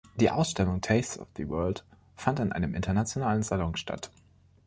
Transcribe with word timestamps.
Die 0.15 0.31
Ausstellung 0.31 0.81
"Tastes 0.81 1.19
of 1.19 1.27
the 1.37 1.47
World" 1.47 1.85
fand 2.15 2.39
in 2.39 2.51
einem 2.51 2.73
internationalen 2.73 3.43
Salon 3.43 3.75
statt. 3.77 4.09